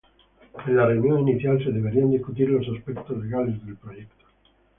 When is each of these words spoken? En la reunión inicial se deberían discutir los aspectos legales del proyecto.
En 0.65 0.75
la 0.75 0.87
reunión 0.87 1.29
inicial 1.29 1.63
se 1.63 1.69
deberían 1.71 2.09
discutir 2.09 2.49
los 2.49 2.67
aspectos 2.75 3.23
legales 3.23 3.63
del 3.63 3.77
proyecto. 3.77 4.25